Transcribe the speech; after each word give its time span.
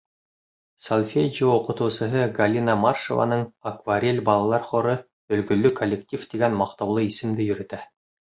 Сольфеджио 0.85 1.49
уҡытыусыһы 1.57 2.23
Галина 2.37 2.75
Маршеваның 2.85 3.43
«Акварель» 3.73 4.23
балалар 4.31 4.65
хоры 4.71 4.97
«Өлгөлө 5.39 5.73
коллектив» 5.83 6.27
тигән 6.33 6.59
маҡтаулы 6.65 7.07
исемде 7.13 7.49
йөрөтә. 7.49 7.85